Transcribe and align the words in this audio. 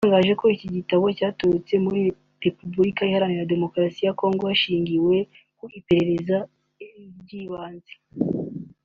yatangaje 0.03 0.33
ko 0.41 0.45
icyo 0.55 0.67
gitero 0.75 1.05
cyaturutse 1.17 1.73
muri 1.85 2.01
Repubulika 2.45 3.01
Iharanira 3.03 3.51
Demokarasi 3.53 3.99
ya 4.05 4.17
Congo 4.19 4.43
hashingiwe 4.51 5.15
ku 5.57 5.65
iperereza 5.79 6.37
ry’ibanze 7.21 7.93